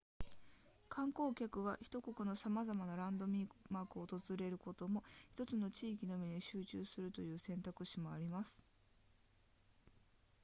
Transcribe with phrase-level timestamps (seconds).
[0.89, 3.27] 観光客は1国のさまざまなランド
[3.69, 5.03] マークを訪れることも
[5.37, 8.63] 1つの地域のみに集中するという選択肢もあります